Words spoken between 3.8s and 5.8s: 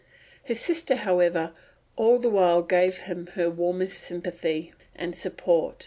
sympathy and support.